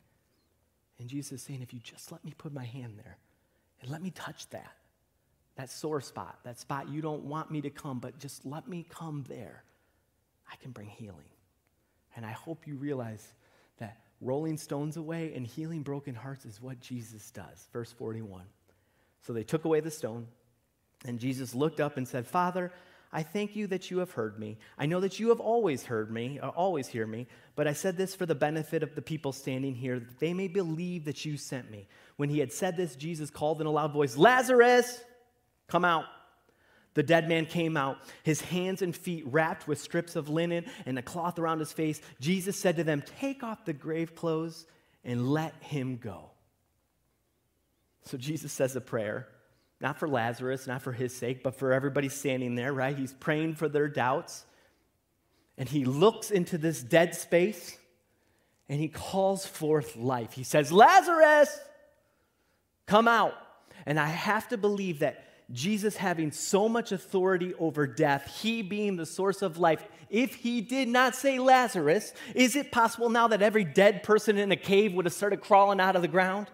[0.98, 3.18] And Jesus is saying, if you just let me put my hand there
[3.82, 4.72] and let me touch that,
[5.56, 8.86] that sore spot, that spot you don't want me to come, but just let me
[8.88, 9.64] come there,
[10.50, 11.28] I can bring healing.
[12.16, 13.26] And I hope you realize
[13.78, 17.68] that rolling stones away and healing broken hearts is what Jesus does.
[17.72, 18.44] Verse 41.
[19.22, 20.26] So they took away the stone,
[21.04, 22.72] and Jesus looked up and said, Father,
[23.12, 24.56] I thank you that you have heard me.
[24.78, 27.98] I know that you have always heard me, uh, always hear me, but I said
[27.98, 31.36] this for the benefit of the people standing here, that they may believe that you
[31.36, 31.88] sent me.
[32.16, 35.02] When he had said this, Jesus called in a loud voice, Lazarus,
[35.68, 36.06] come out.
[36.94, 40.98] The dead man came out, his hands and feet wrapped with strips of linen and
[40.98, 42.00] a cloth around his face.
[42.20, 44.66] Jesus said to them, Take off the grave clothes
[45.02, 46.30] and let him go.
[48.04, 49.28] So Jesus says a prayer,
[49.82, 52.96] not for Lazarus, not for his sake, but for everybody standing there, right?
[52.96, 54.44] He's praying for their doubts.
[55.58, 57.76] And he looks into this dead space
[58.68, 60.32] and he calls forth life.
[60.32, 61.58] He says, Lazarus,
[62.86, 63.34] come out.
[63.84, 68.96] And I have to believe that Jesus having so much authority over death, he being
[68.96, 73.42] the source of life, if he did not say Lazarus, is it possible now that
[73.42, 76.46] every dead person in a cave would have started crawling out of the ground?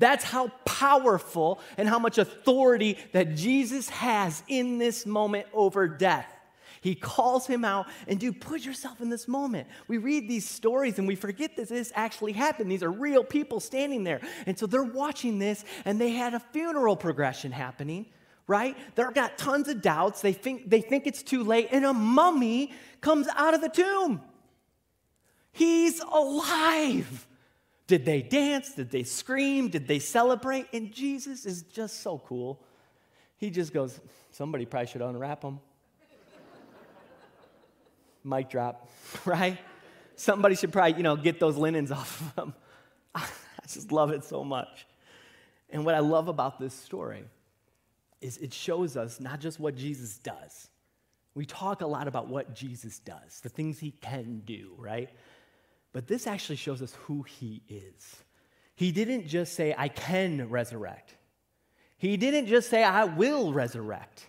[0.00, 6.26] That's how powerful and how much authority that Jesus has in this moment over death.
[6.80, 9.68] He calls him out, and dude, put yourself in this moment.
[9.88, 12.72] We read these stories and we forget that this actually happened.
[12.72, 14.22] These are real people standing there.
[14.46, 18.06] And so they're watching this, and they had a funeral progression happening,
[18.46, 18.74] right?
[18.94, 20.22] They've got tons of doubts.
[20.22, 24.22] They think, they think it's too late, and a mummy comes out of the tomb.
[25.52, 27.26] He's alive.
[27.90, 28.74] Did they dance?
[28.74, 29.68] Did they scream?
[29.68, 30.68] Did they celebrate?
[30.72, 32.62] And Jesus is just so cool.
[33.36, 33.98] He just goes,
[34.30, 35.58] Somebody probably should unwrap them.
[38.22, 38.88] mic drop,
[39.24, 39.58] right?
[40.14, 42.54] Somebody should probably, you know, get those linens off of them.
[43.12, 43.26] I
[43.66, 44.86] just love it so much.
[45.68, 47.24] And what I love about this story
[48.20, 50.68] is it shows us not just what Jesus does.
[51.34, 55.10] We talk a lot about what Jesus does, the things he can do, right?
[55.92, 58.16] But this actually shows us who he is.
[58.74, 61.16] He didn't just say, I can resurrect.
[61.98, 64.26] He didn't just say, I will resurrect.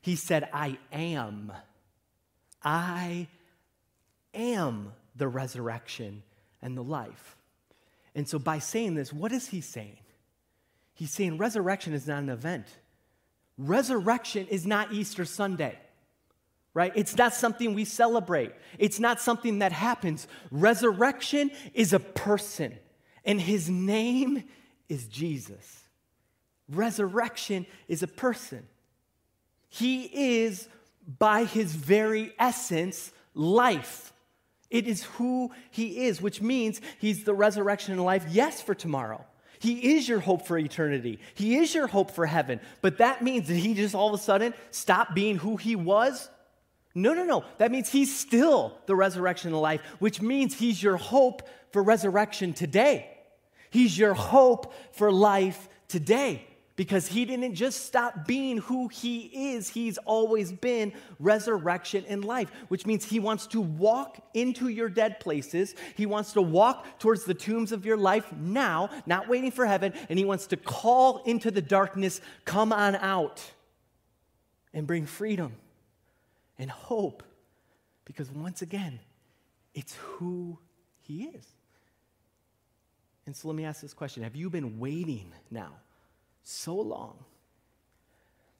[0.00, 1.52] He said, I am
[2.62, 3.28] I
[4.34, 6.22] am the resurrection
[6.62, 7.36] and the life.
[8.14, 9.98] And so, by saying this, what is he saying?
[10.94, 12.66] He's saying resurrection is not an event.
[13.56, 15.78] Resurrection is not Easter Sunday,
[16.74, 16.92] right?
[16.94, 20.26] It's not something we celebrate, it's not something that happens.
[20.50, 22.78] Resurrection is a person,
[23.24, 24.44] and his name
[24.88, 25.84] is Jesus.
[26.68, 28.66] Resurrection is a person.
[29.68, 30.04] He
[30.38, 30.68] is
[31.18, 34.12] by his very essence, life.
[34.68, 39.24] It is who he is, which means he's the resurrection and life, yes, for tomorrow.
[39.58, 41.18] He is your hope for eternity.
[41.34, 42.60] He is your hope for heaven.
[42.80, 46.30] But that means that he just all of a sudden stopped being who he was?
[46.94, 47.44] No, no, no.
[47.58, 52.52] That means he's still the resurrection and life, which means he's your hope for resurrection
[52.52, 53.16] today.
[53.70, 59.68] He's your hope for life today because he didn't just stop being who he is,
[59.68, 65.20] he's always been resurrection and life, which means he wants to walk into your dead
[65.20, 65.74] places.
[65.94, 69.92] He wants to walk towards the tombs of your life now, not waiting for heaven,
[70.08, 73.44] and he wants to call into the darkness, come on out
[74.72, 75.52] and bring freedom
[76.60, 77.24] and hope.
[78.04, 79.00] Because once again,
[79.74, 80.58] it's who
[81.00, 81.46] he is.
[83.26, 85.72] And so let me ask this question Have you been waiting now?
[86.42, 87.16] so long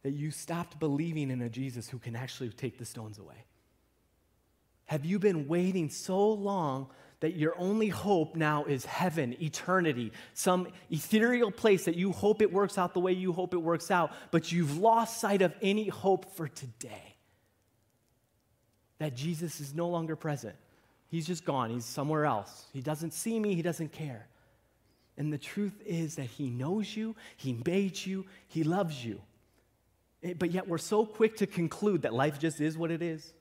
[0.02, 3.44] that you stopped believing in a Jesus who can actually take the stones away?
[4.86, 6.88] Have you been waiting so long
[7.20, 12.52] that your only hope now is heaven, eternity, some ethereal place that you hope it
[12.52, 15.88] works out the way you hope it works out, but you've lost sight of any
[15.88, 17.09] hope for today?
[19.00, 20.54] That Jesus is no longer present.
[21.08, 21.70] He's just gone.
[21.70, 22.66] He's somewhere else.
[22.72, 23.54] He doesn't see me.
[23.56, 24.28] He doesn't care.
[25.18, 29.20] And the truth is that He knows you, He made you, He loves you.
[30.22, 33.32] Eh, but yet we're so quick to conclude that life just is what it is.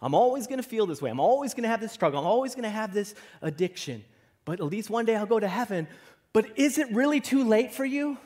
[0.00, 1.10] I'm always going to feel this way.
[1.10, 2.18] I'm always going to have this struggle.
[2.20, 4.04] I'm always going to have this addiction.
[4.44, 5.86] But at least one day I'll go to heaven.
[6.32, 8.18] But is it really too late for you?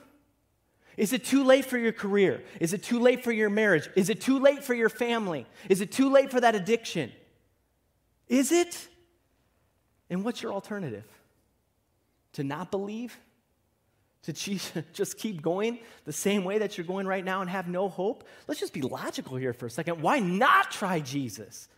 [0.96, 2.42] Is it too late for your career?
[2.60, 3.88] Is it too late for your marriage?
[3.96, 5.46] Is it too late for your family?
[5.68, 7.12] Is it too late for that addiction?
[8.28, 8.88] Is it?
[10.08, 11.04] And what's your alternative?
[12.36, 13.18] to not believe,
[14.22, 14.32] to
[14.92, 18.24] just keep going the same way that you're going right now and have no hope?
[18.46, 20.02] Let's just be logical here for a second.
[20.02, 21.68] Why not try Jesus?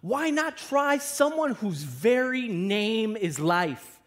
[0.00, 3.99] Why not try someone whose very name is life?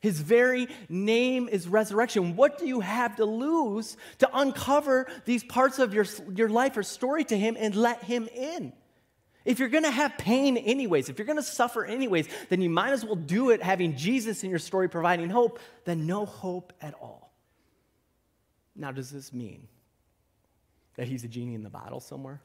[0.00, 2.36] His very name is resurrection.
[2.36, 6.82] What do you have to lose to uncover these parts of your, your life or
[6.82, 8.72] story to him and let him in?
[9.44, 13.04] If you're gonna have pain anyways, if you're gonna suffer anyways, then you might as
[13.04, 17.32] well do it having Jesus in your story providing hope than no hope at all.
[18.76, 19.66] Now, does this mean
[20.96, 22.40] that he's a genie in the bottle somewhere?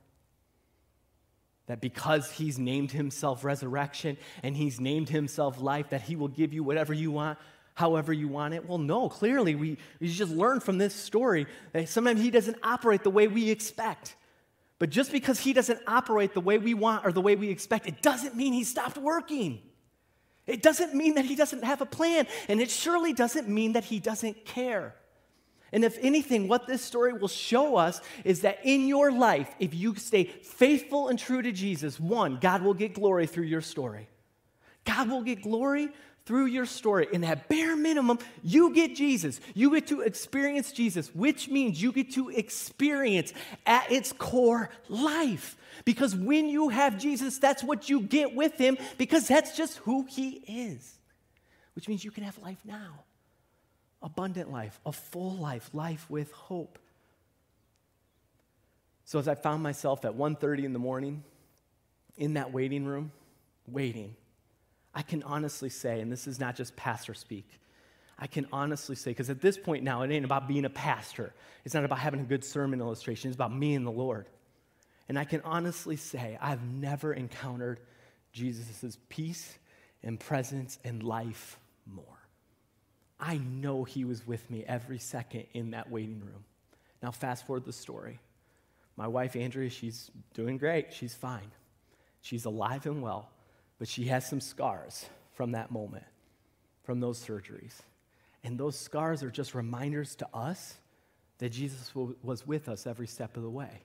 [1.68, 6.54] That because he's named himself resurrection and he's named himself life, that he will give
[6.54, 7.40] you whatever you want,
[7.74, 8.68] however you want it?
[8.68, 13.04] Well, no, clearly we, we just learn from this story that sometimes he doesn't operate
[13.04, 14.16] the way we expect.
[14.80, 17.88] But just because he doesn't operate the way we want or the way we expect,
[17.88, 19.62] it doesn't mean he stopped working.
[20.46, 23.86] It doesn't mean that he doesn't have a plan, and it surely doesn't mean that
[23.86, 24.94] he doesn't care.
[25.74, 29.74] And if anything, what this story will show us is that in your life, if
[29.74, 34.08] you stay faithful and true to Jesus, one, God will get glory through your story.
[34.86, 35.90] God will get glory
[36.26, 37.08] through your story.
[37.12, 39.42] In that bare minimum, you get Jesus.
[39.56, 43.34] You get to experience Jesus, which means you get to experience
[43.66, 45.58] at its core life.
[45.86, 50.06] Because when you have Jesus, that's what you get with him, because that's just who
[50.06, 51.00] he is.
[51.74, 53.00] Which means you can have life now
[54.04, 56.78] abundant life, a full life, life with hope.
[59.06, 61.24] So as I found myself at 1:30 in the morning
[62.18, 63.12] in that waiting room,
[63.68, 64.16] waiting,
[64.94, 67.48] I can honestly say, and this is not just pastor speak,
[68.20, 71.34] I can honestly say, because at this point now, it ain't about being a pastor.
[71.66, 73.30] It's not about having a good sermon illustration.
[73.30, 74.28] It's about me and the Lord.
[75.10, 77.80] And I can honestly say, I've never encountered
[78.32, 79.58] Jesus' peace
[80.04, 82.23] and presence and life more.
[83.26, 86.44] I know he was with me every second in that waiting room.
[87.02, 88.20] Now, fast forward the story.
[88.98, 90.92] My wife, Andrea, she's doing great.
[90.92, 91.50] She's fine.
[92.22, 93.30] She's alive and well.
[93.80, 96.04] But she has some scars from that moment,
[96.84, 97.74] from those surgeries.
[98.44, 100.76] And those scars are just reminders to us
[101.38, 103.84] that Jesus was with us every step of the way.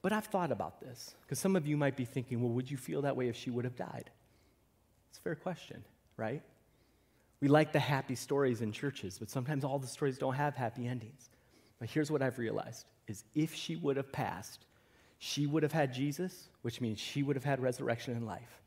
[0.00, 2.78] But I've thought about this, because some of you might be thinking, well, would you
[2.78, 4.10] feel that way if she would have died?
[5.10, 5.84] It's a fair question,
[6.16, 6.42] right?
[7.44, 10.86] We like the happy stories in churches, but sometimes all the stories don't have happy
[10.86, 11.28] endings.
[11.78, 14.64] But here's what I've realized is if she would have passed,
[15.18, 18.62] she would have had Jesus, which means she would have had resurrection and life.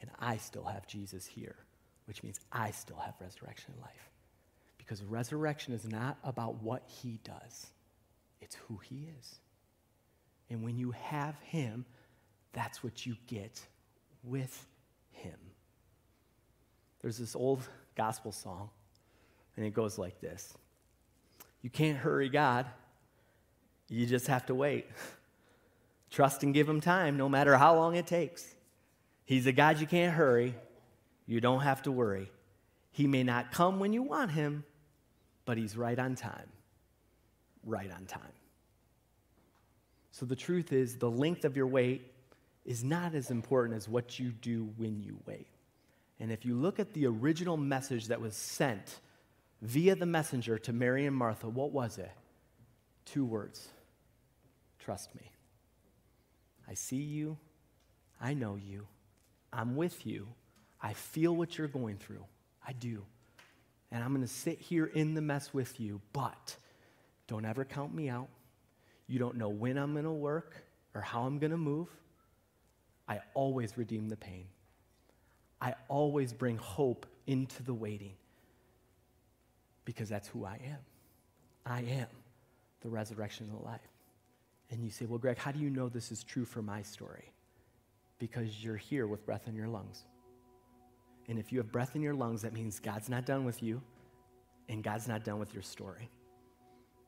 [0.00, 1.56] And I still have Jesus here,
[2.04, 4.10] which means I still have resurrection in life.
[4.78, 7.66] Because resurrection is not about what he does,
[8.40, 9.40] it's who he is.
[10.48, 11.84] And when you have him,
[12.52, 13.60] that's what you get
[14.22, 14.64] with
[15.10, 15.34] him.
[17.02, 17.62] There's this old
[17.96, 18.70] gospel song,
[19.56, 20.54] and it goes like this
[21.62, 22.66] You can't hurry God,
[23.88, 24.86] you just have to wait.
[26.10, 28.54] Trust and give him time, no matter how long it takes.
[29.24, 30.56] He's a God you can't hurry.
[31.26, 32.28] You don't have to worry.
[32.90, 34.64] He may not come when you want him,
[35.44, 36.48] but he's right on time.
[37.64, 38.32] Right on time.
[40.10, 42.12] So the truth is, the length of your wait
[42.64, 45.46] is not as important as what you do when you wait.
[46.20, 49.00] And if you look at the original message that was sent
[49.62, 52.12] via the messenger to Mary and Martha, what was it?
[53.06, 53.68] Two words
[54.78, 55.30] trust me.
[56.68, 57.36] I see you.
[58.20, 58.86] I know you.
[59.52, 60.28] I'm with you.
[60.80, 62.24] I feel what you're going through.
[62.66, 63.04] I do.
[63.90, 66.56] And I'm going to sit here in the mess with you, but
[67.26, 68.28] don't ever count me out.
[69.06, 70.56] You don't know when I'm going to work
[70.94, 71.88] or how I'm going to move.
[73.08, 74.46] I always redeem the pain.
[75.60, 78.14] I always bring hope into the waiting
[79.84, 80.78] because that's who I am.
[81.66, 82.06] I am
[82.80, 83.80] the resurrection the life.
[84.70, 87.32] And you say, Well, Greg, how do you know this is true for my story?
[88.18, 90.04] Because you're here with breath in your lungs.
[91.28, 93.80] And if you have breath in your lungs, that means God's not done with you
[94.68, 96.08] and God's not done with your story.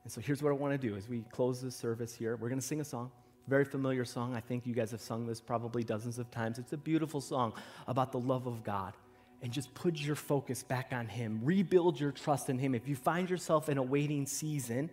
[0.05, 2.37] And so here's what I want to do as we close this service here.
[2.37, 3.11] We're going to sing a song,
[3.49, 4.35] very familiar song.
[4.35, 6.59] I think you guys have sung this probably dozens of times.
[6.59, 7.53] It's a beautiful song
[7.87, 8.95] about the love of God.
[9.43, 11.41] And just put your focus back on Him.
[11.43, 12.75] Rebuild your trust in Him.
[12.75, 14.89] If you find yourself in a waiting season,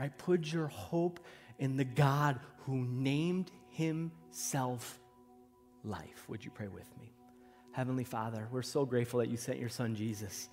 [0.00, 1.20] right, put your hope
[1.60, 4.98] in the God who named Himself
[5.84, 6.24] life.
[6.28, 7.12] Would you pray with me?
[7.70, 10.48] Heavenly Father, we're so grateful that you sent your Son Jesus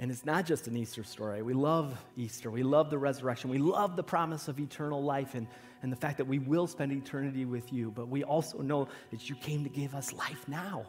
[0.00, 1.42] and it's not just an Easter story.
[1.42, 2.50] We love Easter.
[2.50, 3.50] We love the resurrection.
[3.50, 5.46] We love the promise of eternal life and,
[5.82, 7.90] and the fact that we will spend eternity with you.
[7.90, 10.86] But we also know that you came to give us life now.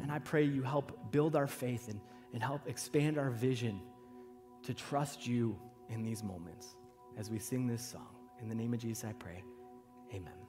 [0.00, 2.00] And I pray you help build our faith and,
[2.32, 3.80] and help expand our vision
[4.62, 6.76] to trust you in these moments
[7.18, 8.14] as we sing this song.
[8.40, 9.42] In the name of Jesus, I pray.
[10.14, 10.39] Amen.